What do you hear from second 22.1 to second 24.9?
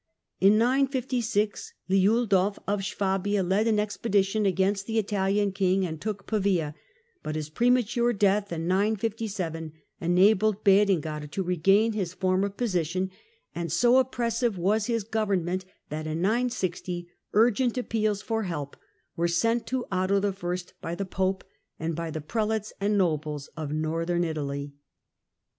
prelates and nobles of Northern Ilaly.